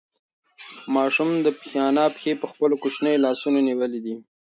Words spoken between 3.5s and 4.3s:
نیولې دي.